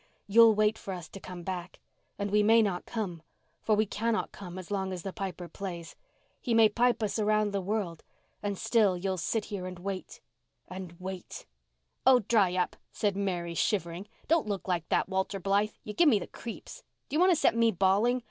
[0.25, 1.79] "You'll wait for us to come back.
[2.17, 5.95] And we may not come—for we cannot come as long as the Piper plays.
[6.41, 8.03] He may pipe us round the world.
[8.41, 11.45] And still you'll sit here and wait—and wait."
[12.03, 14.07] "Oh, dry up," said Mary, shivering.
[14.27, 15.73] "Don't look like that, Walter Blythe.
[15.83, 16.81] You give me the creeps.
[17.07, 18.19] Do you want to set me bawling?